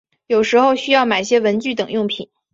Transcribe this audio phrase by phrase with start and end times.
[0.25, 2.27] 有时候需要买些文具等用品